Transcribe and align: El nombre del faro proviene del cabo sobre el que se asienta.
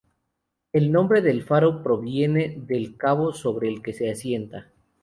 El 0.73 0.91
nombre 0.91 1.21
del 1.21 1.43
faro 1.43 1.83
proviene 1.83 2.55
del 2.65 2.97
cabo 2.97 3.33
sobre 3.33 3.69
el 3.69 3.83
que 3.83 3.93
se 3.93 4.09
asienta. 4.09 4.67